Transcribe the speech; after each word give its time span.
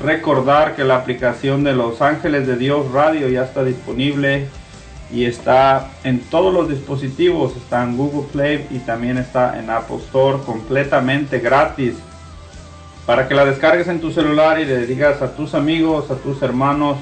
recordar 0.00 0.74
que 0.74 0.84
la 0.84 0.96
aplicación 0.96 1.64
de 1.64 1.74
Los 1.74 2.00
Ángeles 2.02 2.46
de 2.46 2.56
Dios 2.56 2.90
Radio 2.92 3.28
ya 3.28 3.44
está 3.44 3.64
disponible 3.64 4.48
y 5.12 5.26
está 5.26 5.90
en 6.04 6.20
todos 6.20 6.52
los 6.52 6.68
dispositivos. 6.68 7.56
Está 7.56 7.84
en 7.84 7.96
Google 7.96 8.28
Play 8.32 8.66
y 8.70 8.78
también 8.78 9.18
está 9.18 9.58
en 9.58 9.70
Apple 9.70 9.98
Store 9.98 10.38
completamente 10.44 11.38
gratis. 11.38 11.94
Para 13.06 13.28
que 13.28 13.34
la 13.34 13.44
descargues 13.44 13.88
en 13.88 14.00
tu 14.00 14.12
celular 14.12 14.60
y 14.60 14.64
le 14.64 14.86
digas 14.86 15.20
a 15.22 15.34
tus 15.34 15.54
amigos, 15.54 16.10
a 16.10 16.16
tus 16.16 16.40
hermanos, 16.40 16.98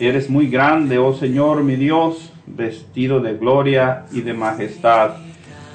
eres 0.00 0.30
muy 0.30 0.48
grande, 0.48 0.96
oh 0.96 1.12
Señor 1.12 1.62
mi 1.62 1.76
Dios, 1.76 2.32
vestido 2.46 3.20
de 3.20 3.34
gloria 3.34 4.06
y 4.12 4.22
de 4.22 4.32
majestad, 4.32 5.16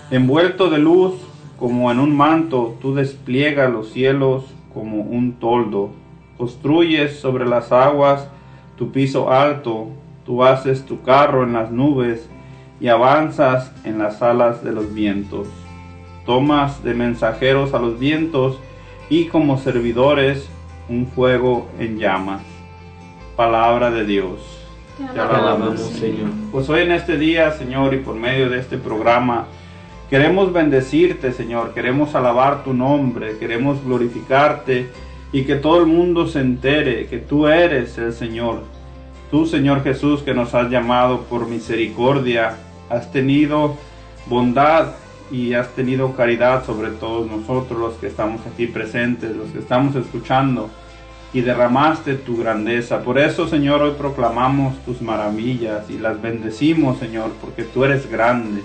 envuelto 0.09 0.71
de 0.71 0.79
luz 0.79 1.13
como 1.59 1.91
en 1.91 1.99
un 1.99 2.17
manto, 2.17 2.75
tú 2.81 2.95
despliegas 2.95 3.71
los 3.71 3.91
cielos 3.91 4.45
como 4.73 5.01
un 5.01 5.33
toldo, 5.33 5.91
construyes 6.37 7.19
sobre 7.19 7.45
las 7.45 7.71
aguas 7.71 8.27
tu 8.77 8.91
piso 8.91 9.31
alto, 9.31 9.89
tú 10.25 10.43
haces 10.43 10.83
tu 10.87 11.03
carro 11.03 11.43
en 11.43 11.53
las 11.53 11.71
nubes 11.71 12.27
y 12.81 12.87
avanzas 12.87 13.71
en 13.85 13.99
las 13.99 14.23
alas 14.23 14.63
de 14.63 14.71
los 14.71 14.91
vientos 14.91 15.47
tomas 16.25 16.83
de 16.83 16.93
mensajeros 16.93 17.73
a 17.73 17.79
los 17.79 17.99
vientos 17.99 18.57
y 19.09 19.25
como 19.25 19.57
servidores 19.57 20.49
un 20.89 21.07
fuego 21.07 21.67
en 21.79 21.97
llamas. 21.97 22.41
Palabra 23.35 23.89
de 23.91 24.05
Dios. 24.05 24.63
Te 24.97 25.19
alabamos, 25.19 25.79
Señor. 25.79 26.29
Pues 26.51 26.69
hoy 26.69 26.81
en 26.81 26.91
este 26.91 27.17
día, 27.17 27.51
Señor, 27.51 27.93
y 27.93 27.97
por 27.97 28.15
medio 28.15 28.49
de 28.49 28.59
este 28.59 28.77
programa, 28.77 29.47
queremos 30.09 30.53
bendecirte, 30.53 31.31
Señor, 31.31 31.73
queremos 31.73 32.13
alabar 32.13 32.63
tu 32.63 32.73
nombre, 32.73 33.37
queremos 33.39 33.83
glorificarte 33.83 34.89
y 35.31 35.45
que 35.45 35.55
todo 35.55 35.79
el 35.79 35.87
mundo 35.87 36.27
se 36.27 36.41
entere 36.41 37.07
que 37.07 37.17
tú 37.17 37.47
eres 37.47 37.97
el 37.97 38.13
Señor. 38.13 38.61
Tú, 39.31 39.47
Señor 39.47 39.83
Jesús, 39.83 40.21
que 40.21 40.35
nos 40.35 40.53
has 40.53 40.69
llamado 40.69 41.21
por 41.21 41.47
misericordia, 41.47 42.57
has 42.87 43.11
tenido 43.11 43.75
bondad 44.27 44.93
y 45.31 45.53
has 45.53 45.69
tenido 45.69 46.15
caridad 46.15 46.65
sobre 46.65 46.91
todos 46.91 47.29
nosotros 47.29 47.79
los 47.79 47.93
que 47.95 48.07
estamos 48.07 48.41
aquí 48.45 48.67
presentes, 48.67 49.35
los 49.35 49.49
que 49.49 49.59
estamos 49.59 49.95
escuchando 49.95 50.69
y 51.33 51.41
derramaste 51.41 52.13
tu 52.13 52.37
grandeza. 52.37 53.01
Por 53.01 53.17
eso, 53.17 53.47
Señor, 53.47 53.81
hoy 53.81 53.93
proclamamos 53.97 54.77
tus 54.85 55.01
maravillas 55.01 55.89
y 55.89 55.97
las 55.97 56.21
bendecimos, 56.21 56.99
Señor, 56.99 57.31
porque 57.41 57.63
tú 57.63 57.83
eres 57.83 58.09
grande, 58.09 58.61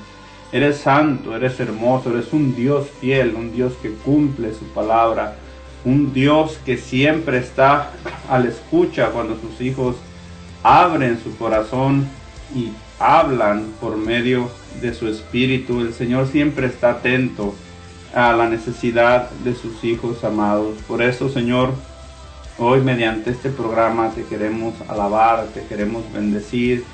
eres 0.52 0.76
santo, 0.76 1.34
eres 1.34 1.58
hermoso, 1.60 2.10
eres 2.10 2.32
un 2.32 2.55
Dios 2.55 2.88
fiel, 3.00 3.34
un 3.34 3.52
Dios 3.52 3.72
que 3.81 3.93
cumple 3.93 4.52
su 4.52 4.66
palabra, 4.66 5.37
un 5.84 6.12
Dios 6.12 6.58
que 6.66 6.76
siempre 6.76 7.38
está 7.38 7.90
a 8.28 8.38
la 8.38 8.49
escucha 8.49 9.10
cuando 9.10 9.38
sus 9.40 9.60
hijos 9.62 9.96
abren 10.62 11.19
su 11.22 11.34
corazón 11.38 12.06
y 12.55 12.70
hablan 12.99 13.72
por 13.81 13.96
medio 13.96 14.50
de 14.81 14.94
su 14.94 15.09
espíritu. 15.09 15.81
El 15.81 15.94
Señor 15.94 16.29
siempre 16.29 16.67
está 16.67 16.91
atento 16.91 17.55
a 18.15 18.32
la 18.32 18.49
necesidad 18.49 19.31
de 19.44 19.55
sus 19.55 19.85
hijos 19.85 20.25
amados. 20.25 20.76
Por 20.87 21.03
eso, 21.03 21.29
Señor, 21.29 21.73
hoy 22.58 22.81
mediante 22.81 23.31
este 23.31 23.51
programa 23.51 24.10
te 24.10 24.25
queremos 24.25 24.75
alabar, 24.89 25.46
te 25.55 25.63
queremos 25.67 26.05
bendecir, 26.13 26.84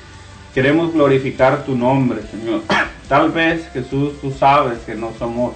queremos 0.54 0.92
glorificar 0.92 1.64
tu 1.64 1.76
nombre, 1.76 2.22
Señor. 2.30 2.62
Tal 3.08 3.30
vez, 3.30 3.68
Jesús, 3.72 4.14
tú 4.20 4.32
sabes 4.32 4.78
que 4.80 4.94
no 4.94 5.12
somos 5.18 5.54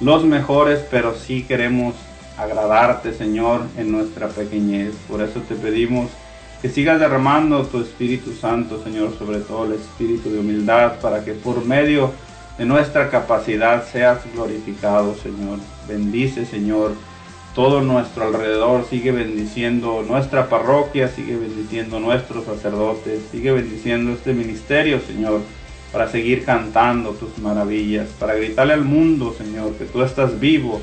los 0.00 0.24
mejores, 0.24 0.80
pero 0.90 1.14
sí 1.14 1.44
queremos 1.44 1.94
agradarte, 2.36 3.12
Señor, 3.12 3.62
en 3.76 3.92
nuestra 3.92 4.28
pequeñez. 4.28 4.92
Por 5.08 5.22
eso 5.22 5.40
te 5.40 5.54
pedimos 5.54 6.10
que 6.62 6.68
sigas 6.68 7.00
derramando 7.00 7.66
tu 7.66 7.80
Espíritu 7.82 8.32
Santo, 8.32 8.80
Señor, 8.84 9.18
sobre 9.18 9.40
todo 9.40 9.64
el 9.64 9.72
espíritu 9.72 10.30
de 10.30 10.38
humildad, 10.38 11.00
para 11.00 11.24
que 11.24 11.32
por 11.32 11.64
medio 11.64 12.12
de 12.56 12.64
nuestra 12.64 13.10
capacidad 13.10 13.84
seas 13.84 14.20
glorificado, 14.32 15.16
Señor. 15.16 15.58
Bendice, 15.88 16.46
Señor, 16.46 16.92
todo 17.56 17.80
nuestro 17.80 18.26
alrededor, 18.26 18.86
sigue 18.88 19.10
bendiciendo 19.10 20.04
nuestra 20.06 20.48
parroquia, 20.48 21.08
sigue 21.08 21.36
bendiciendo 21.36 21.98
nuestros 21.98 22.44
sacerdotes, 22.44 23.22
sigue 23.32 23.50
bendiciendo 23.50 24.12
este 24.12 24.32
ministerio, 24.32 25.00
Señor, 25.00 25.40
para 25.90 26.08
seguir 26.08 26.44
cantando 26.44 27.10
tus 27.10 27.38
maravillas, 27.38 28.08
para 28.20 28.34
gritarle 28.34 28.74
al 28.74 28.84
mundo, 28.84 29.34
Señor, 29.36 29.72
que 29.72 29.84
tú 29.84 30.02
estás 30.02 30.38
vivo 30.38 30.80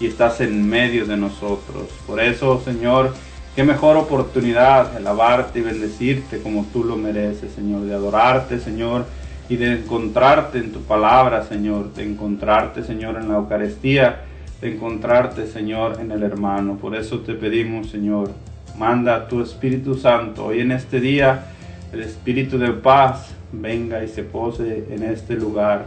y 0.00 0.06
estás 0.06 0.40
en 0.40 0.66
medio 0.66 1.04
de 1.04 1.18
nosotros. 1.18 1.90
Por 2.06 2.18
eso, 2.18 2.62
Señor, 2.64 3.12
Qué 3.58 3.64
mejor 3.64 3.96
oportunidad 3.96 4.92
de 4.92 4.98
alabarte 4.98 5.58
y 5.58 5.62
bendecirte 5.62 6.40
como 6.40 6.66
tú 6.72 6.84
lo 6.84 6.94
mereces, 6.94 7.50
Señor, 7.54 7.80
de 7.86 7.92
adorarte, 7.92 8.60
Señor, 8.60 9.04
y 9.48 9.56
de 9.56 9.80
encontrarte 9.80 10.58
en 10.58 10.70
tu 10.70 10.82
palabra, 10.82 11.42
Señor, 11.42 11.92
de 11.92 12.04
encontrarte, 12.04 12.84
Señor, 12.84 13.16
en 13.16 13.28
la 13.28 13.38
Eucaristía, 13.38 14.20
de 14.60 14.74
encontrarte, 14.74 15.48
Señor, 15.48 15.98
en 16.00 16.12
el 16.12 16.22
hermano. 16.22 16.76
Por 16.76 16.94
eso 16.94 17.18
te 17.18 17.34
pedimos, 17.34 17.90
Señor, 17.90 18.30
manda 18.76 19.26
tu 19.26 19.42
Espíritu 19.42 19.96
Santo 19.96 20.44
hoy 20.44 20.60
en 20.60 20.70
este 20.70 21.00
día, 21.00 21.46
el 21.92 22.02
Espíritu 22.02 22.58
de 22.58 22.70
paz 22.70 23.34
venga 23.50 24.04
y 24.04 24.06
se 24.06 24.22
pose 24.22 24.86
en 24.88 25.02
este 25.02 25.34
lugar, 25.34 25.86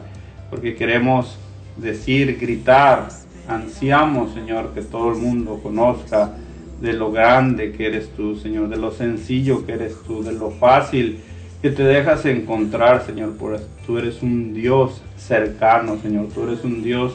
porque 0.50 0.76
queremos 0.76 1.38
decir, 1.78 2.38
gritar, 2.38 3.08
ansiamos, 3.48 4.34
Señor, 4.34 4.74
que 4.74 4.82
todo 4.82 5.14
el 5.14 5.20
mundo 5.20 5.62
conozca 5.64 6.32
de 6.82 6.94
lo 6.94 7.12
grande 7.12 7.72
que 7.72 7.88
eres 7.88 8.10
tú, 8.10 8.36
Señor, 8.36 8.70
de 8.70 8.78
lo 8.78 8.92
sencillo 8.92 9.66
que 9.66 9.74
eres 9.74 9.96
tú, 10.06 10.24
de 10.24 10.34
lo 10.34 10.52
fácil 10.52 11.20
que 11.62 11.70
te 11.70 11.84
dejas 11.84 12.26
encontrar, 12.26 13.06
Señor, 13.06 13.38
por 13.38 13.60
tú 13.86 14.00
eres 14.00 14.24
un 14.24 14.54
Dios 14.54 15.02
cercano, 15.16 15.98
Señor, 16.02 16.28
tú 16.34 16.44
eres 16.44 16.64
un 16.64 16.82
Dios 16.82 17.14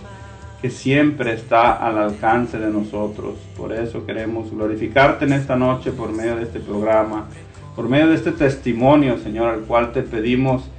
que 0.63 0.71
siempre 0.71 1.35
está 1.35 1.73
al 1.73 1.99
alcance 1.99 2.59
de 2.59 2.71
nosotros. 2.71 3.35
Por 3.57 3.73
eso 3.73 4.07
queremos 4.07 4.51
glorificarte 4.53 5.25
en 5.25 5.33
esta 5.33 5.57
noche 5.57 5.91
por 5.91 6.13
medio 6.13 6.37
de 6.37 6.45
este 6.45 6.61
programa, 6.61 7.27
por 7.75 7.89
medio 7.89 8.07
de 8.07 8.15
este 8.15 8.31
testimonio, 8.31 9.19
Señor, 9.19 9.49
al 9.49 9.61
cual 9.63 9.93
te 9.93 10.03
pedimos 10.03 10.71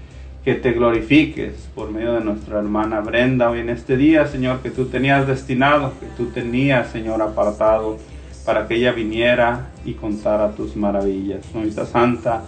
que 0.46 0.56
te 0.56 0.72
glorifiques 0.72 1.70
por 1.76 1.92
medio 1.92 2.14
de 2.14 2.22
nuestra 2.24 2.60
hermana 2.60 3.02
Brenda 3.02 3.50
hoy 3.50 3.60
en 3.60 3.70
este 3.70 3.98
día, 3.98 4.28
Señor, 4.28 4.62
que 4.62 4.72
tú 4.72 4.86
tenías 4.86 5.28
destinado, 5.28 5.92
que 6.00 6.06
tú 6.16 6.28
tenías, 6.28 6.88
Señor, 6.90 7.22
apartado 7.22 7.98
para 8.48 8.66
que 8.66 8.76
ella 8.76 8.94
viniera 8.94 9.72
y 9.84 9.96
contara 9.96 10.52
tus 10.52 10.78
maravillas. 10.78 11.46
Señorita 11.48 11.86
Santa, 11.86 12.44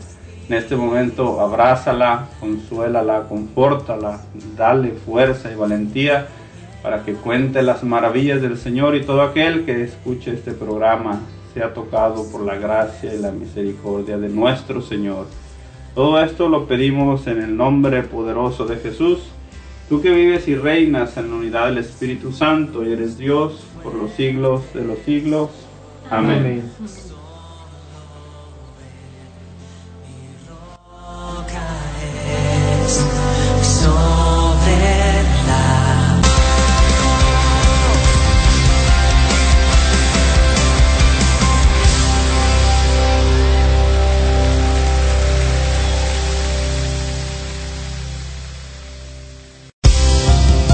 en 0.48 0.56
este 0.56 0.78
momento 0.78 1.42
abrázala, 1.42 2.30
consuélala, 2.40 3.24
confórtala, 3.28 4.22
dale 4.56 4.92
fuerza 4.92 5.52
y 5.52 5.56
valentía 5.56 6.28
para 6.82 7.04
que 7.04 7.16
cuente 7.16 7.62
las 7.64 7.84
maravillas 7.84 8.42
del 8.42 8.58
Señor 8.58 8.96
y 8.96 9.04
todo 9.04 9.22
aquel 9.24 9.66
que 9.66 9.84
escuche 9.84 10.32
este 10.32 10.54
programa 10.54 11.20
sea 11.54 11.74
tocado 11.74 12.32
por 12.32 12.46
la 12.46 12.56
gracia 12.56 13.14
y 13.14 13.20
la 13.20 13.34
misericordia 13.34 14.18
de 14.18 14.30
nuestro 14.30 14.82
Señor. 14.82 15.26
Todo 15.96 16.24
esto 16.24 16.48
lo 16.48 16.66
pedimos 16.66 17.28
en 17.28 17.42
el 17.42 17.58
nombre 17.58 18.04
poderoso 18.04 18.66
de 18.66 18.78
Jesús. 18.78 19.20
Tú 19.90 20.02
que 20.02 20.12
vives 20.12 20.48
y 20.48 20.56
reinas 20.56 21.18
en 21.18 21.30
la 21.30 21.36
unidad 21.36 21.66
del 21.66 21.80
Espíritu 21.80 22.32
Santo 22.32 22.86
y 22.86 22.94
eres 22.94 23.18
Dios 23.18 23.66
por 23.84 23.96
los 23.96 24.12
siglos 24.12 24.62
de 24.74 24.86
los 24.86 25.00
siglos. 25.00 25.69
Amén. 26.10 26.64
sobre 33.62 34.04
la 35.46 36.22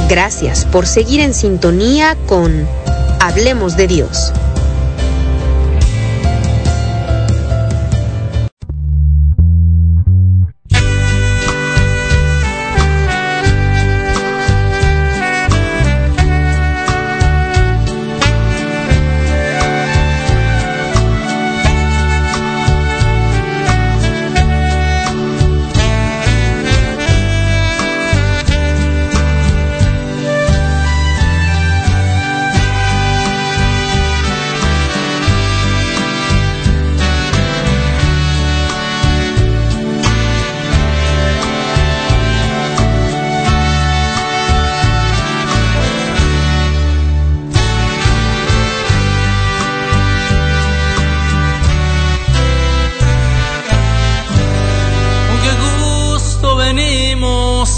Gracias 0.08 0.66
por 0.66 0.88
seguir 0.88 1.20
en 1.20 1.34
sintonía 1.34 2.16
con 2.28 2.66
Hablemos 3.20 3.76
de 3.76 3.88
Dios. 3.88 4.32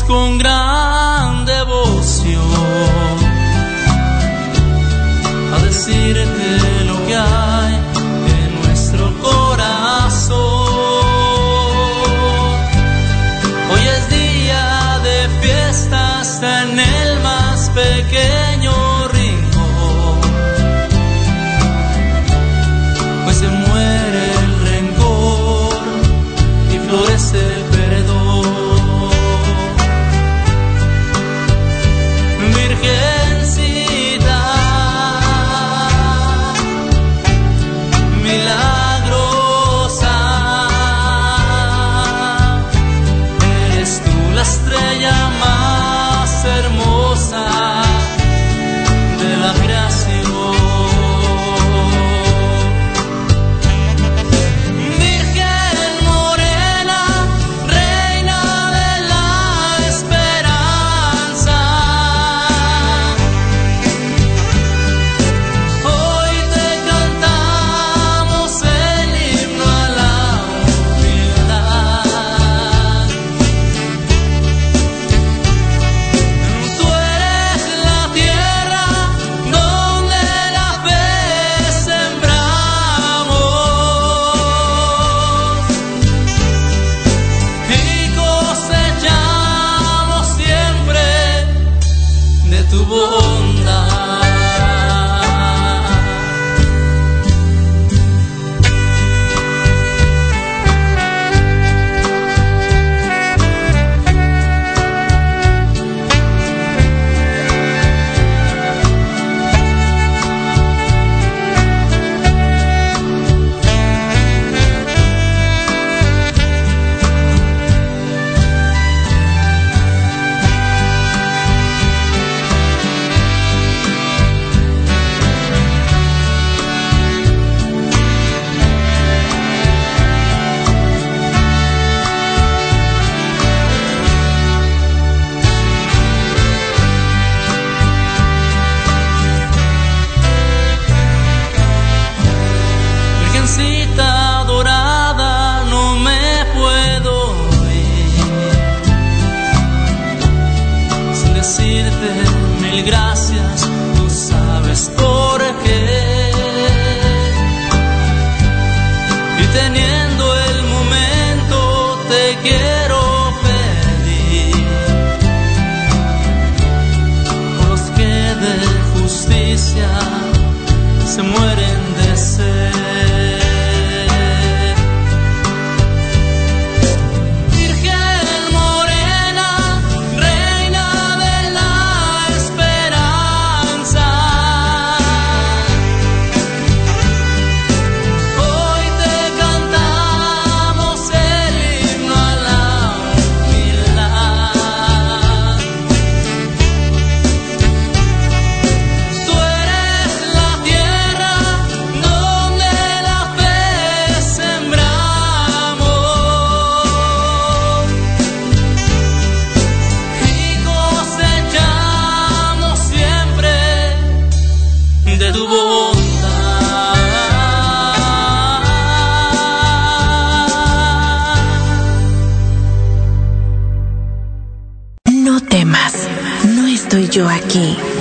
Con 0.07 0.37
gran 0.37 0.76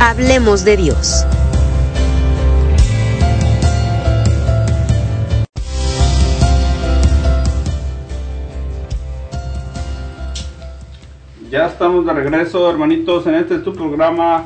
Hablemos 0.00 0.64
de 0.64 0.76
Dios. 0.76 1.24
Ya 11.50 11.66
estamos 11.66 12.04
de 12.04 12.12
regreso, 12.12 12.68
hermanitos, 12.70 13.26
en 13.26 13.34
este 13.36 13.58
tu 13.58 13.72
programa 13.72 14.44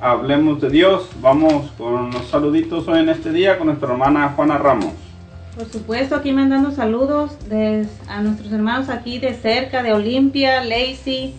Hablemos 0.00 0.60
de 0.60 0.70
Dios. 0.70 1.08
Vamos 1.20 1.70
con 1.78 2.10
los 2.12 2.26
saluditos 2.28 2.86
hoy 2.88 3.00
en 3.00 3.08
este 3.08 3.32
día 3.32 3.56
con 3.58 3.68
nuestra 3.68 3.90
hermana 3.92 4.32
Juana 4.36 4.58
Ramos. 4.58 4.92
Por 5.56 5.66
supuesto, 5.70 6.16
aquí 6.16 6.32
mandando 6.32 6.70
saludos 6.72 7.32
des- 7.48 7.88
a 8.08 8.20
nuestros 8.20 8.52
hermanos 8.52 8.88
aquí 8.88 9.18
de 9.18 9.34
cerca, 9.34 9.82
de 9.82 9.92
Olimpia, 9.92 10.62
Lacey. 10.64 11.34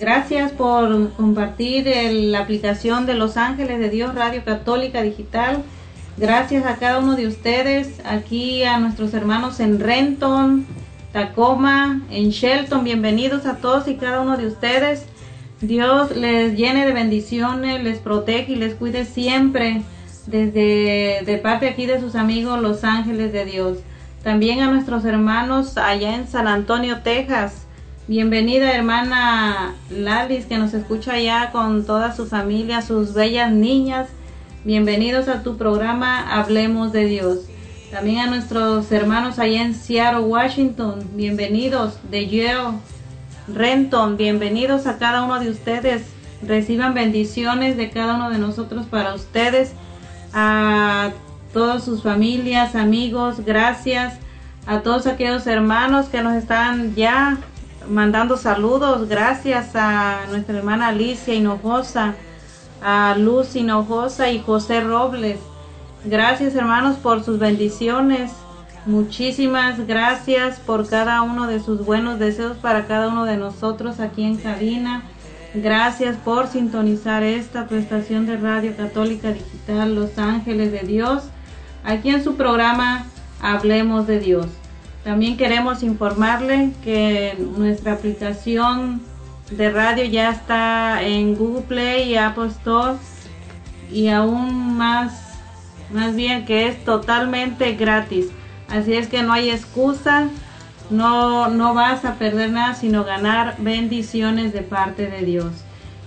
Gracias 0.00 0.52
por 0.52 1.12
compartir 1.12 1.86
el- 1.86 2.32
la 2.32 2.40
aplicación 2.40 3.04
de 3.04 3.14
Los 3.14 3.36
Ángeles 3.36 3.78
de 3.80 3.90
Dios 3.90 4.14
Radio 4.14 4.42
Católica 4.44 5.02
Digital. 5.02 5.62
Gracias 6.16 6.64
a 6.64 6.76
cada 6.76 6.98
uno 7.00 7.16
de 7.16 7.26
ustedes, 7.26 8.00
aquí 8.04 8.64
a 8.64 8.78
nuestros 8.78 9.12
hermanos 9.12 9.60
en 9.60 9.78
Renton, 9.78 10.66
Tacoma, 11.12 12.00
en 12.10 12.30
Shelton. 12.30 12.82
Bienvenidos 12.82 13.44
a 13.44 13.56
todos 13.56 13.88
y 13.88 13.96
cada 13.96 14.22
uno 14.22 14.38
de 14.38 14.46
ustedes. 14.46 15.04
Dios 15.60 16.16
les 16.16 16.56
llene 16.56 16.86
de 16.86 16.92
bendiciones, 16.92 17.84
les 17.84 17.98
protege 17.98 18.52
y 18.52 18.56
les 18.56 18.74
cuide 18.74 19.04
siempre 19.04 19.82
desde 20.26 21.22
de 21.26 21.40
parte 21.42 21.68
aquí 21.68 21.84
de 21.84 22.00
sus 22.00 22.14
amigos 22.14 22.58
Los 22.62 22.84
Ángeles 22.84 23.32
de 23.34 23.44
Dios. 23.44 23.78
También 24.22 24.60
a 24.62 24.70
nuestros 24.70 25.04
hermanos 25.04 25.76
allá 25.76 26.14
en 26.14 26.26
San 26.26 26.46
Antonio, 26.48 27.00
Texas. 27.02 27.59
Bienvenida 28.10 28.72
hermana 28.72 29.76
Lalis 29.88 30.44
que 30.46 30.58
nos 30.58 30.74
escucha 30.74 31.12
allá 31.12 31.50
con 31.52 31.86
toda 31.86 32.12
su 32.12 32.26
familia, 32.26 32.82
sus 32.82 33.14
bellas 33.14 33.52
niñas. 33.52 34.08
Bienvenidos 34.64 35.28
a 35.28 35.44
tu 35.44 35.56
programa 35.56 36.36
Hablemos 36.36 36.90
de 36.90 37.04
Dios. 37.04 37.38
También 37.92 38.18
a 38.18 38.26
nuestros 38.26 38.90
hermanos 38.90 39.38
allá 39.38 39.62
en 39.62 39.76
Seattle, 39.76 40.22
Washington. 40.22 41.08
Bienvenidos 41.14 42.00
de 42.10 42.26
Yale, 42.26 42.78
Renton. 43.46 44.16
Bienvenidos 44.16 44.88
a 44.88 44.98
cada 44.98 45.22
uno 45.22 45.38
de 45.38 45.48
ustedes. 45.48 46.02
Reciban 46.42 46.94
bendiciones 46.94 47.76
de 47.76 47.90
cada 47.90 48.16
uno 48.16 48.30
de 48.30 48.38
nosotros 48.38 48.86
para 48.86 49.14
ustedes. 49.14 49.70
A 50.32 51.12
todas 51.52 51.84
sus 51.84 52.02
familias, 52.02 52.74
amigos, 52.74 53.44
gracias. 53.46 54.14
A 54.66 54.80
todos 54.80 55.06
aquellos 55.06 55.46
hermanos 55.46 56.06
que 56.06 56.22
nos 56.22 56.34
están 56.34 56.96
ya 56.96 57.38
mandando 57.90 58.36
saludos. 58.36 59.08
Gracias 59.08 59.74
a 59.74 60.26
nuestra 60.30 60.58
hermana 60.58 60.88
Alicia 60.88 61.34
Hinojosa, 61.34 62.14
a 62.82 63.14
Luz 63.18 63.56
Hinojosa 63.56 64.30
y 64.30 64.40
José 64.40 64.80
Robles. 64.80 65.38
Gracias 66.04 66.54
hermanos 66.54 66.96
por 66.96 67.24
sus 67.24 67.38
bendiciones. 67.38 68.32
Muchísimas 68.86 69.86
gracias 69.86 70.58
por 70.60 70.88
cada 70.88 71.20
uno 71.22 71.46
de 71.46 71.60
sus 71.60 71.84
buenos 71.84 72.18
deseos 72.18 72.56
para 72.56 72.86
cada 72.86 73.08
uno 73.08 73.24
de 73.24 73.36
nosotros 73.36 74.00
aquí 74.00 74.22
en 74.22 74.36
cabina. 74.36 75.02
Gracias 75.52 76.16
por 76.16 76.46
sintonizar 76.46 77.22
esta 77.22 77.66
tu 77.66 77.74
estación 77.74 78.24
de 78.24 78.36
radio 78.36 78.74
católica 78.76 79.32
digital 79.32 79.94
Los 79.94 80.16
Ángeles 80.16 80.72
de 80.72 80.80
Dios. 80.80 81.24
Aquí 81.84 82.10
en 82.10 82.22
su 82.22 82.36
programa 82.36 83.06
Hablemos 83.42 84.06
de 84.06 84.20
Dios. 84.20 84.59
También 85.04 85.36
queremos 85.36 85.82
informarle 85.82 86.72
que 86.84 87.34
nuestra 87.56 87.94
aplicación 87.94 89.00
de 89.50 89.70
radio 89.70 90.04
ya 90.04 90.30
está 90.30 91.02
en 91.02 91.34
Google 91.34 91.62
Play 91.62 92.12
y 92.12 92.16
Apple 92.16 92.48
Store 92.48 92.98
y 93.90 94.08
aún 94.08 94.76
más, 94.76 95.38
más 95.92 96.14
bien 96.14 96.44
que 96.44 96.68
es 96.68 96.84
totalmente 96.84 97.74
gratis. 97.74 98.26
Así 98.68 98.94
es 98.94 99.08
que 99.08 99.22
no 99.22 99.32
hay 99.32 99.50
excusa, 99.50 100.28
no, 100.90 101.48
no 101.48 101.74
vas 101.74 102.04
a 102.04 102.14
perder 102.14 102.50
nada, 102.50 102.74
sino 102.74 103.04
ganar 103.04 103.56
bendiciones 103.58 104.52
de 104.52 104.60
parte 104.60 105.06
de 105.08 105.24
Dios. 105.24 105.52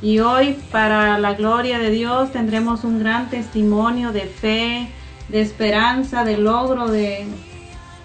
Y 0.01 0.19
hoy, 0.19 0.57
para 0.71 1.17
la 1.17 1.33
gloria 1.33 1.79
de 1.79 1.89
Dios, 1.89 2.31
tendremos 2.31 2.83
un 2.83 2.99
gran 2.99 3.29
testimonio 3.29 4.11
de 4.11 4.21
fe, 4.21 4.89
de 5.29 5.41
esperanza, 5.41 6.23
de 6.23 6.37
logro, 6.37 6.89
de 6.89 7.25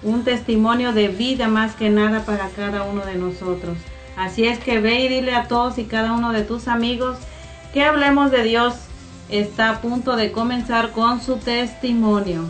un 0.02 0.24
testimonio 0.24 0.92
de 0.92 1.08
vida 1.08 1.48
más 1.48 1.74
que 1.74 1.90
nada 1.90 2.24
para 2.24 2.48
cada 2.50 2.84
uno 2.84 3.04
de 3.04 3.16
nosotros. 3.16 3.76
Así 4.16 4.46
es 4.46 4.58
que 4.58 4.80
ve 4.80 5.00
y 5.00 5.08
dile 5.08 5.34
a 5.34 5.48
todos 5.48 5.78
y 5.78 5.84
cada 5.84 6.12
uno 6.12 6.32
de 6.32 6.42
tus 6.42 6.68
amigos 6.68 7.18
que 7.72 7.84
hablemos 7.84 8.30
de 8.30 8.42
Dios. 8.42 8.74
Está 9.28 9.70
a 9.70 9.80
punto 9.80 10.16
de 10.16 10.32
comenzar 10.32 10.90
con 10.92 11.20
su 11.20 11.36
testimonio. 11.36 12.44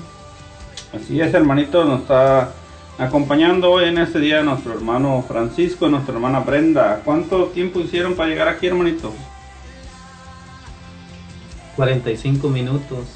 Así 0.95 1.21
es, 1.21 1.35
hermanito, 1.35 1.85
nos 1.85 2.03
está 2.03 2.53
acompañando 2.99 3.71
hoy 3.71 3.87
en 3.87 3.99
este 3.99 4.21
día 4.21 4.43
nuestro 4.43 4.73
hermano 4.73 5.25
Francisco 5.27 5.89
y 5.89 5.91
nuestra 5.91 6.15
hermana 6.15 6.41
Brenda. 6.41 7.03
¿Cuánto 7.05 7.47
tiempo 7.47 7.81
hicieron 7.81 8.15
para 8.15 8.29
llegar 8.31 8.49
aquí, 8.49 8.69
hermanito? 8.69 9.13
45 11.77 12.49
minutos. 12.49 13.07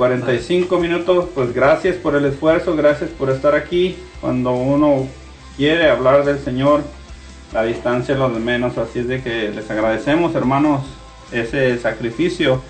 45 0.00 0.78
minutos, 0.78 1.26
pues 1.34 1.52
gracias 1.52 1.96
por 1.96 2.16
el 2.16 2.24
esfuerzo, 2.24 2.74
gracias 2.74 3.10
por 3.10 3.28
estar 3.28 3.54
aquí. 3.54 3.98
Cuando 4.22 4.52
uno 4.52 5.06
quiere 5.58 5.90
hablar 5.90 6.24
del 6.24 6.38
Señor, 6.38 6.80
la 7.52 7.64
distancia 7.64 8.14
es 8.14 8.18
lo 8.18 8.30
de 8.30 8.40
menos, 8.40 8.78
así 8.78 9.00
es 9.00 9.08
de 9.08 9.22
que 9.22 9.50
les 9.50 9.70
agradecemos, 9.70 10.34
hermanos, 10.34 10.86
ese 11.32 11.78
sacrificio 11.78 12.62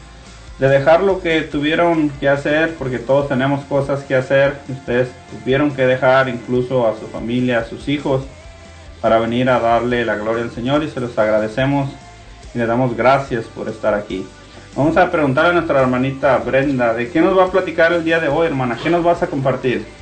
de 0.59 0.71
dejar 0.71 1.05
lo 1.05 1.23
que 1.23 1.43
tuvieron 1.43 2.11
que 2.19 2.29
hacer, 2.29 2.75
porque 2.75 2.99
todos 2.99 3.29
tenemos 3.29 3.65
cosas 3.67 4.03
que 4.03 4.17
hacer. 4.17 4.57
Ustedes 4.69 5.11
tuvieron 5.31 5.71
que 5.71 5.87
dejar 5.87 6.29
incluso 6.29 6.85
a 6.89 6.99
su 6.99 7.07
familia, 7.07 7.61
a 7.61 7.65
sus 7.65 7.87
hijos, 7.89 8.25
para 9.01 9.21
venir 9.21 9.51
a 9.51 9.61
darle 9.61 10.05
la 10.05 10.17
gloria 10.17 10.43
al 10.43 10.51
Señor 10.51 10.83
y 10.83 10.91
se 10.91 10.99
los 10.99 11.17
agradecemos 11.17 11.91
y 12.53 12.59
le 12.59 12.67
damos 12.67 12.97
gracias 12.97 13.45
por 13.45 13.69
estar 13.69 13.95
aquí. 13.95 14.27
Vamos 14.75 14.97
a 14.97 15.11
preguntar 15.11 15.47
a 15.47 15.53
nuestra 15.53 15.81
hermanita 15.81 16.39
Brenda, 16.39 16.95
¿de 16.95 17.11
qué 17.11 17.21
nos 17.21 17.37
va 17.39 17.45
a 17.45 17.51
platicar 17.53 17.93
el 17.93 18.05
día 18.05 18.21
de 18.21 18.29
hoy, 18.29 18.47
hermana? 18.49 18.81
¿Qué 18.83 18.91
nos 18.91 19.03
vas 19.05 19.23
a 19.23 19.29
compartir? 19.31 19.97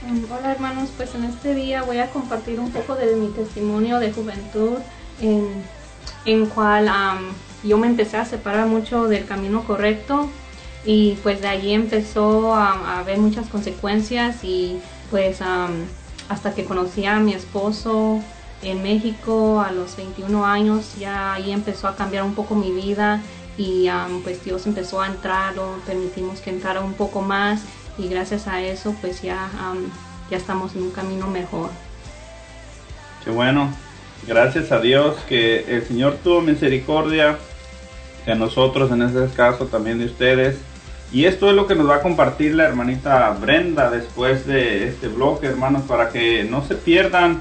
Mm, 0.00 0.30
Hola 0.30 0.52
hermanos, 0.52 0.92
pues 0.96 1.14
en 1.14 1.24
este 1.24 1.54
día 1.54 1.82
voy 1.82 1.98
a 1.98 2.10
compartir 2.10 2.60
un 2.60 2.72
poco 2.72 2.94
de 2.96 3.16
mi 3.16 3.28
testimonio 3.30 3.98
de 4.00 4.12
juventud 4.12 4.78
en, 5.18 5.70
en 6.24 6.46
cual 6.46 6.88
am, 6.88 7.38
yo 7.62 7.78
me 7.78 7.86
empecé 7.86 8.16
a 8.18 8.24
separar 8.26 8.66
mucho 8.66 9.08
del 9.08 9.24
camino 9.26 9.64
correcto 9.64 10.34
y 10.84 11.14
pues 11.22 11.40
de 11.40 11.48
ahí 11.48 11.72
empezó 11.72 12.54
a, 12.54 12.72
a 12.72 12.98
haber 13.00 13.18
muchas 13.18 13.48
consecuencias 13.48 14.44
y 14.44 14.84
pues 15.10 15.40
am, 15.40 15.94
hasta 16.28 16.54
que 16.54 16.64
conocí 16.66 17.06
a 17.06 17.18
mi 17.20 17.32
esposo 17.34 18.20
en 18.62 18.82
México 18.82 19.60
a 19.60 19.72
los 19.72 19.96
21 19.96 20.44
años 20.46 20.94
ya 20.96 21.34
ahí 21.34 21.52
empezó 21.52 21.88
a 21.88 21.96
cambiar 21.96 22.24
un 22.24 22.34
poco 22.34 22.54
mi 22.54 22.72
vida 22.72 23.22
y 23.56 23.88
um, 23.88 24.22
pues 24.22 24.44
Dios 24.44 24.66
empezó 24.66 25.00
a 25.00 25.06
entrar 25.06 25.58
o 25.58 25.76
permitimos 25.86 26.40
que 26.40 26.50
entrara 26.50 26.80
un 26.80 26.94
poco 26.94 27.20
más 27.22 27.62
y 27.98 28.08
gracias 28.08 28.46
a 28.48 28.60
eso 28.60 28.94
pues 29.00 29.22
ya, 29.22 29.50
um, 29.70 29.84
ya 30.30 30.36
estamos 30.36 30.74
en 30.74 30.82
un 30.82 30.90
camino 30.90 31.26
mejor. 31.28 31.70
Qué 33.24 33.30
bueno. 33.30 33.72
Gracias 34.26 34.72
a 34.72 34.80
Dios 34.80 35.16
que 35.28 35.64
el 35.68 35.86
Señor 35.86 36.16
tuvo 36.24 36.40
misericordia 36.40 37.36
de 38.24 38.34
nosotros, 38.34 38.90
en 38.90 39.02
este 39.02 39.26
caso 39.34 39.66
también 39.66 39.98
de 39.98 40.06
ustedes. 40.06 40.56
Y 41.12 41.26
esto 41.26 41.50
es 41.50 41.54
lo 41.54 41.66
que 41.66 41.74
nos 41.74 41.88
va 41.88 41.96
a 41.96 42.02
compartir 42.02 42.54
la 42.54 42.64
hermanita 42.64 43.30
Brenda 43.38 43.90
después 43.90 44.46
de 44.46 44.88
este 44.88 45.08
blog, 45.08 45.44
hermanos, 45.44 45.82
para 45.82 46.08
que 46.08 46.44
no 46.44 46.64
se 46.64 46.74
pierdan 46.74 47.40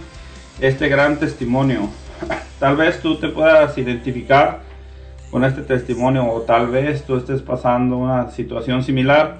este 0.59 0.89
gran 0.89 1.19
testimonio. 1.19 1.89
Tal 2.59 2.75
vez 2.75 3.01
tú 3.01 3.17
te 3.17 3.29
puedas 3.29 3.77
identificar 3.77 4.61
con 5.33 5.43
este 5.45 5.63
testimonio 5.63 6.31
o 6.31 6.41
tal 6.41 6.67
vez 6.67 7.05
tú 7.05 7.17
estés 7.17 7.41
pasando 7.41 7.97
una 7.97 8.29
situación 8.29 8.83
similar. 8.83 9.39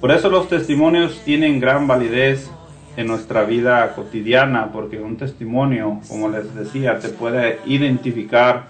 Por 0.00 0.12
eso 0.12 0.30
los 0.30 0.48
testimonios 0.48 1.20
tienen 1.24 1.58
gran 1.58 1.88
validez 1.88 2.48
en 2.96 3.08
nuestra 3.08 3.42
vida 3.42 3.92
cotidiana, 3.96 4.70
porque 4.72 5.00
un 5.00 5.16
testimonio, 5.16 5.98
como 6.06 6.28
les 6.28 6.54
decía, 6.54 7.00
te 7.00 7.08
puede 7.08 7.58
identificar 7.66 8.68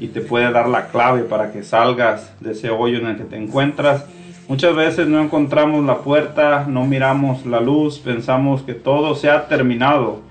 y 0.00 0.08
te 0.08 0.20
puede 0.20 0.50
dar 0.50 0.68
la 0.68 0.88
clave 0.88 1.22
para 1.22 1.52
que 1.52 1.62
salgas 1.62 2.34
de 2.40 2.52
ese 2.52 2.70
hoyo 2.70 2.98
en 2.98 3.06
el 3.06 3.16
que 3.16 3.24
te 3.24 3.36
encuentras. 3.36 4.04
Muchas 4.48 4.74
veces 4.74 5.06
no 5.06 5.22
encontramos 5.22 5.84
la 5.84 5.98
puerta, 5.98 6.66
no 6.68 6.86
miramos 6.86 7.46
la 7.46 7.60
luz, 7.60 8.00
pensamos 8.00 8.62
que 8.62 8.74
todo 8.74 9.14
se 9.14 9.30
ha 9.30 9.46
terminado. 9.46 10.22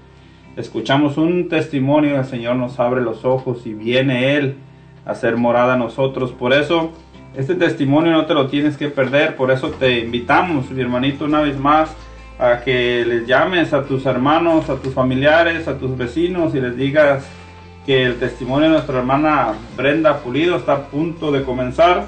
Escuchamos 0.57 1.15
un 1.15 1.47
testimonio, 1.47 2.19
el 2.19 2.25
Señor 2.25 2.57
nos 2.57 2.81
abre 2.81 2.99
los 2.99 3.23
ojos 3.23 3.65
y 3.65 3.73
viene 3.73 4.35
Él 4.35 4.57
a 5.09 5.15
ser 5.15 5.37
morada 5.37 5.73
a 5.73 5.77
nosotros. 5.77 6.31
Por 6.31 6.53
eso, 6.53 6.91
este 7.35 7.55
testimonio 7.55 8.11
no 8.11 8.25
te 8.25 8.33
lo 8.33 8.47
tienes 8.47 8.77
que 8.77 8.89
perder. 8.89 9.35
Por 9.35 9.51
eso 9.51 9.69
te 9.71 9.99
invitamos, 9.99 10.69
mi 10.69 10.81
hermanito, 10.81 11.25
una 11.25 11.41
vez 11.41 11.57
más 11.57 11.95
a 12.37 12.61
que 12.61 13.03
les 13.05 13.27
llames 13.27 13.73
a 13.73 13.83
tus 13.83 14.05
hermanos, 14.05 14.69
a 14.69 14.75
tus 14.75 14.93
familiares, 14.93 15.67
a 15.67 15.77
tus 15.77 15.97
vecinos 15.97 16.55
y 16.55 16.61
les 16.61 16.77
digas 16.77 17.25
que 17.85 18.05
el 18.05 18.17
testimonio 18.19 18.69
de 18.69 18.75
nuestra 18.75 18.99
hermana 18.99 19.53
Brenda 19.75 20.19
Pulido 20.19 20.55
está 20.55 20.73
a 20.73 20.81
punto 20.85 21.31
de 21.31 21.43
comenzar. 21.43 22.05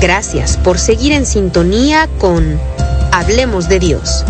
Gracias 0.00 0.56
por 0.56 0.78
seguir 0.78 1.12
en 1.12 1.26
sintonía 1.26 2.08
con 2.18 2.56
Hablemos 3.10 3.68
de 3.68 3.80
Dios. 3.80 4.24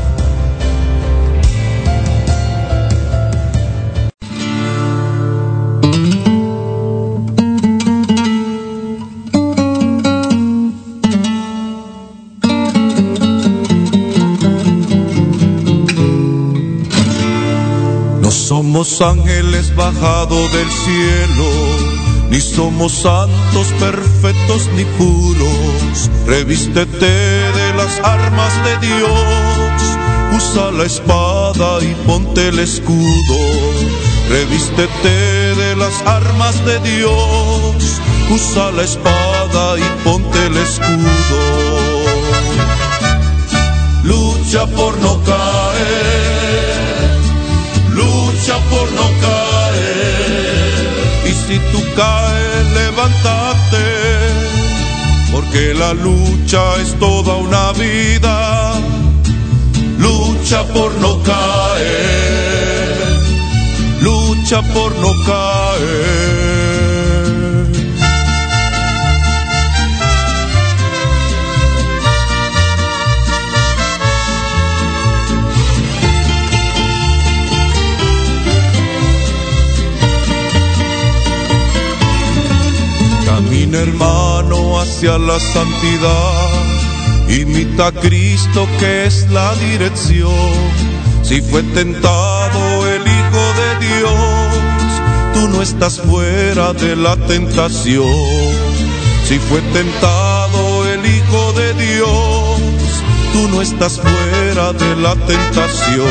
No 18.23 18.31
somos 18.31 19.03
ángeles 19.03 19.77
bajados 19.77 20.51
del 20.53 20.71
cielo, 20.71 21.88
ni 22.31 22.41
somos 22.41 22.93
santos 22.93 23.69
perfectos 23.79 24.69
ni 24.75 24.85
puros. 24.85 26.11
Revístete 26.27 27.07
de 27.07 27.75
las 27.77 27.99
armas 28.03 28.53
de 28.65 28.87
Dios, 28.87 29.83
usa 30.37 30.71
la 30.73 30.85
espada 30.85 31.83
y 31.83 31.95
ponte 32.07 32.49
el 32.49 32.59
escudo. 32.59 33.39
Revístete 34.29 35.55
de 35.55 35.77
las 35.77 36.03
armas 36.03 36.65
de 36.67 36.79
Dios, 36.81 38.01
usa 38.31 38.71
la 38.73 38.83
espada 38.83 39.79
y 39.79 40.05
ponte 40.05 40.47
el 40.47 40.57
escudo. 40.57 41.79
Lucha 44.05 44.67
por 44.67 44.99
no 44.99 45.23
caer, 45.25 46.38
tú 51.73 51.83
caes, 51.97 52.67
levántate, 52.75 53.87
porque 55.33 55.75
la 55.75 55.93
lucha 55.95 56.61
es 56.83 56.99
toda 56.99 57.37
una 57.37 57.73
vida. 57.73 58.75
Lucha 59.99 60.63
por 60.75 60.95
no 60.97 61.23
caer, 61.23 62.97
lucha 64.01 64.63
por 64.63 64.95
no 64.97 65.13
caer. 65.27 66.48
Hermano 83.79 84.81
hacia 84.81 85.19
la 85.19 85.39
santidad, 85.39 86.51
imita 87.29 87.89
a 87.89 87.93
Cristo 87.93 88.67
que 88.79 89.07
es 89.07 89.31
la 89.31 89.55
dirección. 89.55 90.33
Si 91.23 91.41
fue 91.41 91.63
tentado 91.63 92.87
el 92.87 93.03
Hijo 93.03 93.45
de 93.61 93.87
Dios, 93.87 95.35
tú 95.35 95.49
no 95.49 95.63
estás 95.63 96.01
fuera 96.01 96.73
de 96.73 96.97
la 96.97 97.17
tentación. 97.17 98.07
Si 99.27 99.39
fue 99.39 99.61
tentado 99.73 100.87
el 100.87 101.05
Hijo 101.05 101.53
de 101.53 101.75
Dios, 101.75 102.61
tú 103.33 103.49
no 103.49 103.61
estás 103.61 104.01
fuera 104.01 104.73
de 104.73 104.97
la 104.97 105.15
tentación. 105.15 106.07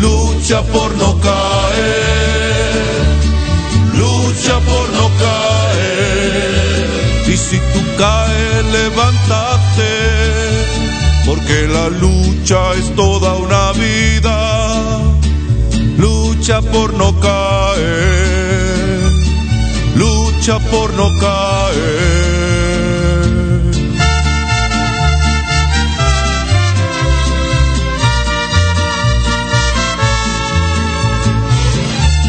Lucha 0.00 0.62
por 0.62 0.94
no 0.96 1.18
caer, 1.20 2.05
levántate, 8.76 9.94
porque 11.26 11.66
la 11.68 11.88
lucha 11.88 12.58
es 12.74 12.94
toda 12.94 13.34
una 13.36 13.72
vida. 13.72 14.36
Lucha 15.96 16.60
por 16.60 16.94
no 16.94 17.18
caer, 17.20 19.10
lucha 19.94 20.58
por 20.58 20.92
no 20.94 21.06
caer. 21.18 22.16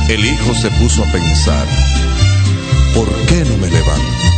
El 0.09 0.25
hijo 0.25 0.53
se 0.61 0.71
puso 0.71 1.03
a 1.03 1.11
pensar, 1.11 1.67
¿por 2.95 3.09
qué 3.27 3.43
no 3.43 3.57
me 3.57 3.69
levanto? 3.69 4.36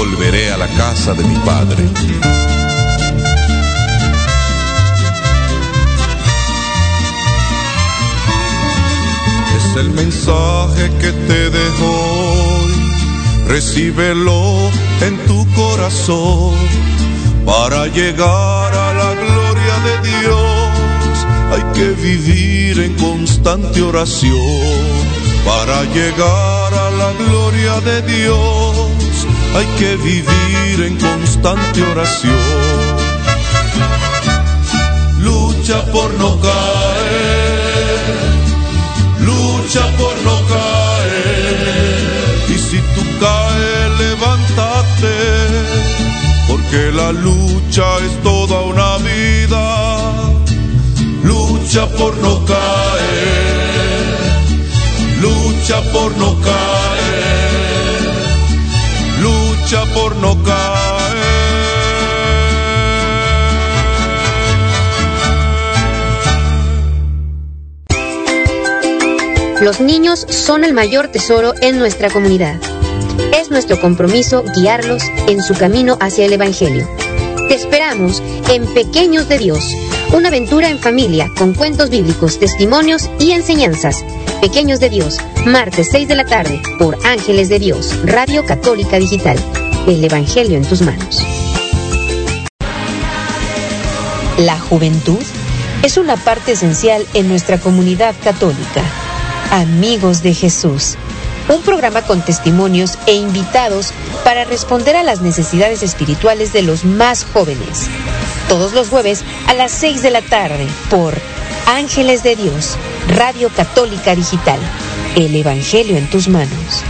Volveré 0.00 0.50
a 0.50 0.56
la 0.56 0.66
casa 0.66 1.12
de 1.12 1.22
mi 1.22 1.34
padre. 1.40 1.84
Es 9.58 9.76
el 9.76 9.90
mensaje 9.90 10.90
que 11.02 11.12
te 11.28 11.50
dejo 11.50 11.84
hoy. 11.84 12.72
Recíbelo 13.46 14.70
en 15.02 15.18
tu 15.26 15.46
corazón 15.52 16.54
para 17.44 17.86
llegar 17.88 18.72
a 18.72 18.94
la 18.94 19.12
gloria 19.22 19.76
de 19.88 19.94
Dios. 20.08 21.26
Hay 21.52 21.64
que 21.74 21.90
vivir 21.90 22.80
en 22.80 22.94
constante 22.94 23.82
oración 23.82 24.80
para 25.44 25.84
llegar 25.92 26.72
a 26.72 26.90
la 26.90 27.12
gloria 27.22 27.80
de 27.80 28.00
Dios. 28.00 28.89
Hay 29.56 29.66
que 29.78 29.96
vivir 29.96 30.82
en 30.86 30.96
constante 30.96 31.82
oración. 31.82 32.96
Lucha 35.18 35.84
por 35.92 36.10
no 36.14 36.40
caer, 36.40 38.00
lucha 39.20 39.82
por 39.98 40.14
no 40.28 40.36
caer. 40.54 42.00
Y 42.48 42.58
si 42.58 42.78
tú 42.94 43.02
caes, 43.20 43.90
levántate, 43.98 45.16
porque 46.48 46.92
la 46.92 47.12
lucha 47.12 47.84
es 48.06 48.22
toda 48.22 48.60
una 48.62 48.96
vida. 48.98 49.64
Lucha 51.22 51.86
por 51.98 52.16
no 52.18 52.44
caer, 52.44 54.06
lucha 55.20 55.80
por 55.92 56.16
no 56.16 56.34
caer, 56.40 57.39
por 59.94 60.16
no 60.16 60.42
caer. 60.42 61.30
Los 69.60 69.80
niños 69.80 70.26
son 70.28 70.64
el 70.64 70.72
mayor 70.72 71.08
tesoro 71.08 71.52
en 71.60 71.78
nuestra 71.78 72.10
comunidad. 72.10 72.60
Es 73.32 73.50
nuestro 73.52 73.80
compromiso 73.80 74.42
guiarlos 74.56 75.04
en 75.28 75.40
su 75.40 75.54
camino 75.54 75.96
hacia 76.00 76.24
el 76.24 76.32
Evangelio. 76.32 76.88
Te 77.48 77.54
esperamos 77.54 78.20
en 78.48 78.66
Pequeños 78.74 79.28
de 79.28 79.38
Dios, 79.38 79.64
una 80.12 80.28
aventura 80.28 80.68
en 80.68 80.78
familia 80.78 81.30
con 81.38 81.54
cuentos 81.54 81.90
bíblicos, 81.90 82.38
testimonios 82.38 83.10
y 83.20 83.32
enseñanzas. 83.32 84.04
Pequeños 84.40 84.80
de 84.80 84.90
Dios, 84.90 85.18
martes 85.46 85.88
6 85.92 86.08
de 86.08 86.16
la 86.16 86.24
tarde 86.24 86.60
por 86.78 86.98
Ángeles 87.04 87.48
de 87.48 87.58
Dios, 87.58 87.96
Radio 88.04 88.44
Católica 88.44 88.98
Digital. 88.98 89.38
El 89.86 90.02
Evangelio 90.02 90.56
en 90.56 90.64
tus 90.64 90.82
manos. 90.82 91.24
La 94.38 94.58
juventud 94.58 95.20
es 95.82 95.96
una 95.96 96.16
parte 96.16 96.52
esencial 96.52 97.06
en 97.14 97.28
nuestra 97.28 97.58
comunidad 97.58 98.14
católica. 98.24 98.82
Amigos 99.50 100.22
de 100.22 100.34
Jesús, 100.34 100.96
un 101.50 101.62
programa 101.62 102.02
con 102.02 102.22
testimonios 102.22 102.98
e 103.06 103.14
invitados 103.14 103.92
para 104.24 104.44
responder 104.44 104.96
a 104.96 105.02
las 105.02 105.20
necesidades 105.20 105.82
espirituales 105.82 106.52
de 106.52 106.62
los 106.62 106.84
más 106.84 107.24
jóvenes. 107.24 107.88
Todos 108.48 108.72
los 108.72 108.88
jueves 108.88 109.24
a 109.46 109.54
las 109.54 109.72
6 109.72 110.02
de 110.02 110.10
la 110.10 110.22
tarde 110.22 110.66
por 110.88 111.14
Ángeles 111.66 112.22
de 112.22 112.36
Dios, 112.36 112.76
Radio 113.08 113.48
Católica 113.50 114.14
Digital. 114.14 114.60
El 115.16 115.34
Evangelio 115.34 115.96
en 115.96 116.08
tus 116.08 116.28
manos. 116.28 116.82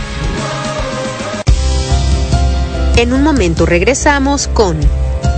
En 2.97 3.13
un 3.13 3.23
momento 3.23 3.65
regresamos 3.65 4.47
con 4.47 4.79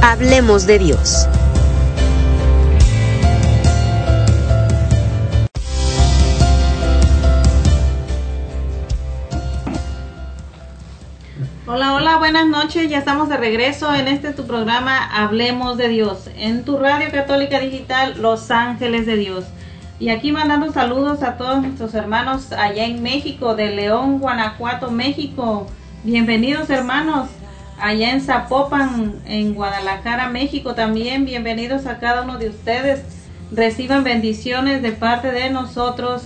Hablemos 0.02 0.66
de 0.66 0.80
Dios. 0.80 1.28
Buenas 12.20 12.48
noches. 12.48 12.90
Ya 12.90 13.00
estamos 13.00 13.28
de 13.28 13.38
regreso 13.38 13.94
en 13.94 14.08
este 14.08 14.34
tu 14.34 14.46
programa 14.46 15.04
Hablemos 15.04 15.78
de 15.78 15.88
Dios, 15.88 16.30
en 16.38 16.64
tu 16.64 16.78
radio 16.78 17.12
católica 17.12 17.60
digital 17.60 18.22
Los 18.22 18.52
Ángeles 18.52 19.08
de 19.08 19.18
Dios. 19.18 19.46
Y 20.00 20.10
aquí 20.10 20.32
mandando 20.32 20.72
saludos 20.72 21.24
a 21.24 21.38
todos 21.38 21.62
nuestros 21.62 21.96
hermanos 21.96 22.52
allá 22.52 22.86
en 22.86 23.02
México, 23.02 23.56
de 23.56 23.72
León, 23.72 24.20
Guanajuato, 24.20 24.92
México. 24.92 25.66
Bienvenidos 26.04 26.70
hermanos. 26.70 27.30
Allá 27.80 28.12
en 28.12 28.22
Zapopan, 28.22 29.16
en 29.26 29.56
Guadalajara, 29.56 30.30
México 30.30 30.76
también. 30.76 31.26
Bienvenidos 31.26 31.88
a 31.88 32.00
cada 32.00 32.22
uno 32.22 32.38
de 32.38 32.50
ustedes. 32.50 33.02
Reciban 33.52 34.04
bendiciones 34.04 34.84
de 34.84 34.92
parte 34.92 35.32
de 35.32 35.50
nosotros 35.50 36.24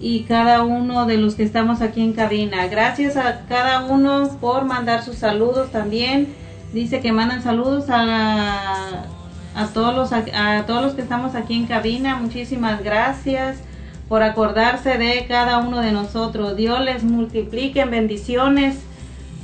y 0.00 0.22
cada 0.22 0.62
uno 0.62 1.06
de 1.06 1.16
los 1.16 1.34
que 1.34 1.42
estamos 1.42 1.80
aquí 1.80 2.02
en 2.02 2.12
cabina. 2.12 2.66
Gracias 2.68 3.16
a 3.16 3.46
cada 3.48 3.84
uno 3.84 4.28
por 4.40 4.64
mandar 4.64 5.02
sus 5.02 5.16
saludos 5.16 5.70
también. 5.72 6.28
Dice 6.72 7.00
que 7.00 7.12
mandan 7.12 7.42
saludos 7.42 7.86
a, 7.88 9.04
a 9.54 9.66
todos 9.72 9.94
los 9.94 10.12
a 10.12 10.64
todos 10.66 10.82
los 10.82 10.94
que 10.94 11.02
estamos 11.02 11.34
aquí 11.34 11.54
en 11.54 11.66
cabina. 11.66 12.16
Muchísimas 12.16 12.82
gracias 12.84 13.58
por 14.08 14.22
acordarse 14.22 14.98
de 14.98 15.26
cada 15.26 15.58
uno 15.58 15.80
de 15.80 15.92
nosotros. 15.92 16.56
Dios 16.56 16.80
les 16.80 17.02
multiplique 17.02 17.80
en 17.80 17.90
bendiciones 17.90 18.76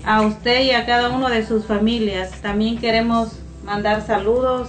a 0.04 0.22
usted 0.22 0.62
y 0.62 0.70
a 0.70 0.86
cada 0.86 1.10
uno 1.10 1.28
de 1.28 1.44
sus 1.44 1.64
familias. 1.64 2.30
También 2.42 2.78
queremos 2.78 3.40
mandar 3.64 4.06
saludos 4.06 4.68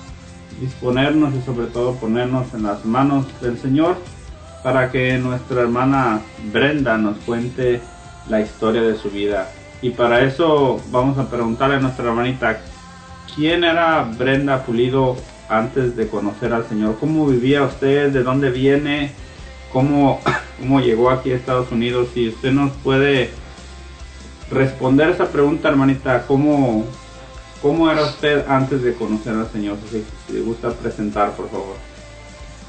disponernos 0.59 1.33
y 1.35 1.41
sobre 1.41 1.67
todo 1.67 1.95
ponernos 1.95 2.53
en 2.53 2.63
las 2.63 2.85
manos 2.85 3.25
del 3.41 3.57
Señor 3.57 3.97
para 4.63 4.91
que 4.91 5.17
nuestra 5.17 5.61
hermana 5.61 6.21
Brenda 6.51 6.97
nos 6.97 7.17
cuente 7.19 7.81
la 8.29 8.41
historia 8.41 8.81
de 8.81 8.95
su 8.95 9.09
vida. 9.09 9.49
Y 9.81 9.91
para 9.91 10.21
eso 10.23 10.81
vamos 10.91 11.17
a 11.17 11.29
preguntarle 11.29 11.75
a 11.75 11.79
nuestra 11.79 12.05
hermanita, 12.05 12.59
¿quién 13.35 13.63
era 13.63 14.03
Brenda 14.17 14.65
Pulido 14.65 15.15
antes 15.49 15.95
de 15.95 16.07
conocer 16.07 16.53
al 16.53 16.67
Señor? 16.67 16.97
¿Cómo 16.99 17.27
vivía 17.27 17.63
usted? 17.63 18.11
¿De 18.11 18.23
dónde 18.23 18.49
viene? 18.49 19.11
¿Cómo, 19.71 20.19
cómo 20.59 20.81
llegó 20.81 21.11
aquí 21.11 21.31
a 21.31 21.35
Estados 21.35 21.71
Unidos? 21.71 22.09
Si 22.13 22.29
usted 22.29 22.51
nos 22.51 22.71
puede 22.71 23.29
responder 24.49 25.09
esa 25.09 25.27
pregunta, 25.27 25.69
hermanita, 25.69 26.25
¿cómo, 26.27 26.85
cómo 27.61 27.89
era 27.89 28.03
usted 28.03 28.45
antes 28.47 28.81
de 28.81 28.93
conocer 28.93 29.33
al 29.33 29.49
Señor? 29.51 29.77
Si, 29.89 30.03
le 30.33 30.41
gusta 30.41 30.71
presentar, 30.71 31.31
por 31.31 31.49
favor. 31.49 31.75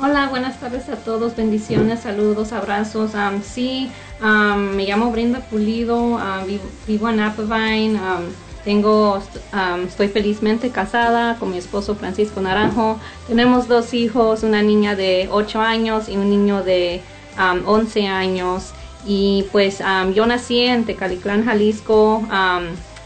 Hola, 0.01 0.29
buenas 0.29 0.61
tardes 0.61 0.88
a 0.88 0.96
todos, 0.96 1.35
bendiciones, 1.35 2.01
saludos, 2.01 2.53
abrazos. 2.53 3.14
Um, 3.14 3.42
sí, 3.42 3.90
um, 4.22 4.77
me 4.77 4.87
llamo 4.87 5.11
Brenda 5.11 5.40
Pulido, 5.40 5.98
um, 5.98 6.59
vivo, 6.87 7.09
en 7.09 7.20
Applevine. 7.20 7.94
Um, 7.94 8.27
tengo, 8.64 9.20
um, 9.53 9.85
estoy 9.87 10.09
felizmente 10.09 10.70
casada 10.70 11.37
con 11.40 11.51
mi 11.51 11.59
esposo 11.59 11.96
Francisco 11.96 12.40
Naranjo. 12.40 13.01
Tenemos 13.27 13.66
dos 13.66 13.92
hijos, 13.92 14.44
una 14.44 14.62
niña 14.62 14.94
de 14.94 15.29
8 15.33 15.61
años 15.61 16.09
y 16.09 16.16
un 16.16 16.31
niño 16.31 16.62
de 16.62 17.03
um, 17.37 17.66
11 17.66 18.07
años. 18.07 18.72
Y 19.05 19.46
pues 19.51 19.81
um, 19.81 20.12
yo 20.12 20.27
nací 20.27 20.61
en 20.61 20.85
Tecaliclán, 20.85 21.44
Jalisco. 21.44 22.22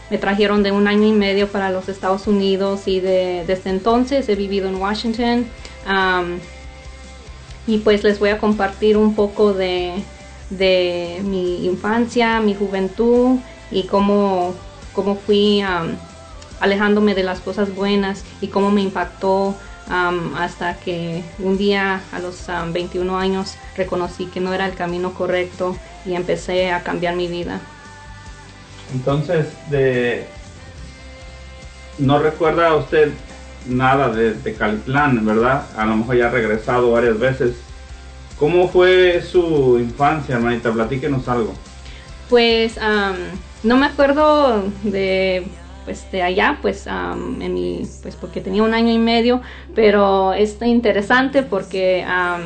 Me 0.09 0.17
trajeron 0.17 0.63
de 0.63 0.71
un 0.71 0.87
año 0.87 1.07
y 1.07 1.11
medio 1.11 1.47
para 1.47 1.71
los 1.71 1.89
Estados 1.89 2.27
Unidos 2.27 2.87
y 2.87 2.99
de, 2.99 3.43
desde 3.47 3.69
entonces 3.69 4.27
he 4.29 4.35
vivido 4.35 4.67
en 4.67 4.75
Washington. 4.75 5.47
Um, 5.87 6.39
y 7.65 7.77
pues 7.79 8.03
les 8.03 8.19
voy 8.19 8.29
a 8.29 8.37
compartir 8.37 8.97
un 8.97 9.15
poco 9.15 9.53
de, 9.53 9.93
de 10.49 11.21
mi 11.23 11.65
infancia, 11.65 12.39
mi 12.41 12.53
juventud 12.53 13.39
y 13.71 13.83
cómo, 13.83 14.53
cómo 14.93 15.15
fui 15.15 15.63
um, 15.63 15.95
alejándome 16.59 17.15
de 17.15 17.23
las 17.23 17.39
cosas 17.39 17.73
buenas 17.73 18.23
y 18.41 18.47
cómo 18.47 18.71
me 18.71 18.81
impactó 18.81 19.55
hasta 20.37 20.75
que 20.77 21.23
un 21.39 21.57
día 21.57 22.01
a 22.13 22.19
los 22.19 22.47
um, 22.47 22.71
21 22.71 23.17
años 23.17 23.55
reconocí 23.75 24.27
que 24.27 24.39
no 24.39 24.53
era 24.53 24.65
el 24.65 24.75
camino 24.75 25.13
correcto 25.13 25.75
y 26.05 26.13
empecé 26.13 26.71
a 26.71 26.83
cambiar 26.83 27.15
mi 27.15 27.27
vida. 27.27 27.59
Entonces, 28.93 29.47
de 29.69 30.25
no 31.97 32.19
recuerda 32.19 32.75
usted 32.75 33.11
nada 33.67 34.09
de, 34.09 34.33
de 34.33 34.55
¿verdad? 35.21 35.65
A 35.77 35.85
lo 35.85 35.95
mejor 35.97 36.17
ya 36.17 36.27
ha 36.27 36.31
regresado 36.31 36.91
varias 36.91 37.19
veces. 37.19 37.55
¿Cómo 38.37 38.67
fue 38.67 39.21
su 39.21 39.77
infancia, 39.79 40.35
hermanita? 40.35 40.71
Platíquenos 40.71 41.27
algo. 41.27 41.53
Pues 42.29 42.77
um, 42.77 43.15
no 43.63 43.77
me 43.77 43.85
acuerdo 43.85 44.63
de 44.83 45.47
pues 45.85 46.09
de 46.11 46.23
allá, 46.23 46.59
pues 46.61 46.87
um, 46.87 47.41
en 47.41 47.53
mi, 47.53 47.85
pues 48.01 48.15
porque 48.15 48.39
tenía 48.39 48.63
un 48.63 48.73
año 48.73 48.91
y 48.91 48.97
medio, 48.97 49.41
pero 49.75 50.33
es 50.33 50.61
interesante 50.61 51.43
porque 51.43 52.05
um, 52.07 52.45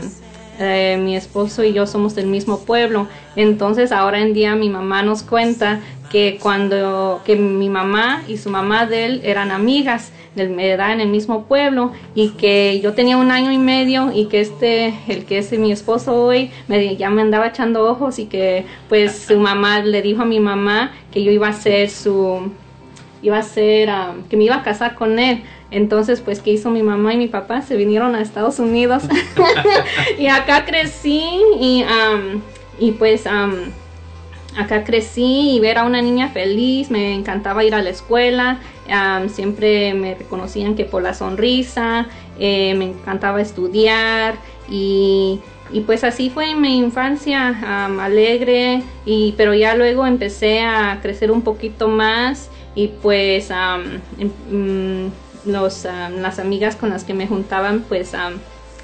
eh, 0.59 0.97
mi 1.01 1.15
esposo 1.15 1.63
y 1.63 1.73
yo 1.73 1.87
somos 1.87 2.15
del 2.15 2.27
mismo 2.27 2.59
pueblo, 2.59 3.07
entonces 3.35 3.91
ahora 3.91 4.21
en 4.21 4.33
día 4.33 4.55
mi 4.55 4.69
mamá 4.69 5.03
nos 5.03 5.23
cuenta 5.23 5.79
que 6.09 6.39
cuando 6.41 7.21
que 7.25 7.35
mi 7.35 7.69
mamá 7.69 8.23
y 8.27 8.37
su 8.37 8.49
mamá 8.49 8.85
de 8.85 9.05
él 9.05 9.21
eran 9.23 9.51
amigas 9.51 10.11
edad 10.43 10.93
en 10.93 11.01
el 11.01 11.09
mismo 11.09 11.43
pueblo 11.45 11.91
y 12.15 12.29
que 12.29 12.79
yo 12.81 12.93
tenía 12.93 13.17
un 13.17 13.31
año 13.31 13.51
y 13.51 13.57
medio 13.57 14.11
y 14.13 14.25
que 14.25 14.41
este 14.41 14.93
el 15.07 15.25
que 15.25 15.39
es 15.39 15.51
mi 15.53 15.71
esposo 15.71 16.15
hoy 16.15 16.51
me 16.67 16.95
ya 16.95 17.09
me 17.09 17.21
andaba 17.21 17.47
echando 17.47 17.85
ojos 17.85 18.19
y 18.19 18.25
que 18.25 18.65
pues 18.89 19.25
su 19.27 19.39
mamá 19.39 19.79
le 19.79 20.01
dijo 20.01 20.21
a 20.21 20.25
mi 20.25 20.39
mamá 20.39 20.91
que 21.11 21.23
yo 21.23 21.31
iba 21.31 21.47
a 21.47 21.53
ser 21.53 21.89
su 21.89 22.51
iba 23.21 23.39
a 23.39 23.43
ser 23.43 23.89
um, 23.89 24.23
que 24.29 24.37
me 24.37 24.43
iba 24.43 24.55
a 24.55 24.63
casar 24.63 24.95
con 24.95 25.17
él 25.19 25.41
entonces 25.71 26.21
pues 26.21 26.39
qué 26.39 26.51
hizo 26.51 26.69
mi 26.69 26.83
mamá 26.83 27.13
y 27.13 27.17
mi 27.17 27.27
papá 27.27 27.61
se 27.61 27.75
vinieron 27.75 28.15
a 28.15 28.21
Estados 28.21 28.59
Unidos. 28.59 29.03
Y 30.17 30.27
acá 30.27 30.65
crecí 30.65 31.23
y 31.59 31.83
y 32.79 32.91
pues 32.91 33.25
acá 34.57 34.83
crecí 34.83 35.55
y 35.55 35.59
ver 35.59 35.77
a 35.77 35.83
una 35.83 36.01
niña 36.01 36.29
feliz, 36.29 36.89
me 36.89 37.13
encantaba 37.13 37.63
ir 37.63 37.75
a 37.75 37.81
la 37.81 37.89
escuela, 37.89 38.59
siempre 39.29 39.93
me 39.93 40.15
reconocían 40.15 40.75
que 40.75 40.85
por 40.85 41.03
la 41.03 41.13
sonrisa, 41.13 42.07
eh, 42.39 42.73
me 42.75 42.85
encantaba 42.85 43.41
estudiar 43.41 44.35
y, 44.69 45.39
y, 45.71 45.81
pues 45.81 46.03
así 46.03 46.29
fue 46.29 46.55
mi 46.55 46.77
infancia 46.77 47.99
alegre, 48.01 48.83
y, 49.05 49.33
pero 49.37 49.53
ya 49.53 49.75
luego 49.75 50.05
empecé 50.05 50.61
a 50.61 50.99
crecer 51.01 51.31
un 51.31 51.41
poquito 51.41 51.87
más 51.87 52.49
y 52.75 52.89
pues 52.89 53.49
um, 53.49 55.09
los, 55.47 55.85
las 55.85 56.39
amigas 56.39 56.75
con 56.75 56.89
las 56.89 57.03
que 57.03 57.13
me 57.13 57.27
juntaban 57.27 57.85
pues 57.87 58.13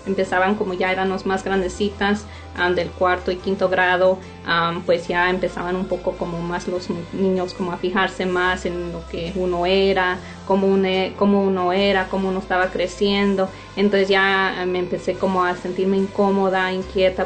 empezaban 0.05 0.55
como 0.55 0.73
ya 0.73 0.91
éramos 0.91 1.25
más 1.25 1.43
grandecitas 1.43 2.25
um, 2.57 2.73
del 2.75 2.89
cuarto 2.89 3.31
y 3.31 3.37
quinto 3.37 3.69
grado, 3.69 4.19
um, 4.47 4.81
pues 4.81 5.07
ya 5.07 5.29
empezaban 5.29 5.75
un 5.75 5.85
poco 5.85 6.13
como 6.13 6.39
más 6.41 6.67
los 6.67 6.89
niños 7.13 7.53
como 7.53 7.71
a 7.71 7.77
fijarse 7.77 8.25
más 8.25 8.65
en 8.65 8.91
lo 8.91 9.07
que 9.07 9.31
uno 9.35 9.65
era, 9.65 10.17
cómo 10.45 10.67
uno, 10.67 10.89
cómo 11.17 11.43
uno 11.43 11.73
era, 11.73 12.07
cómo 12.09 12.29
uno 12.29 12.39
estaba 12.39 12.69
creciendo. 12.69 13.49
Entonces 13.75 14.09
ya 14.09 14.63
me 14.67 14.79
empecé 14.79 15.13
como 15.15 15.43
a 15.43 15.55
sentirme 15.55 15.97
incómoda, 15.97 16.71
inquieta 16.71 17.21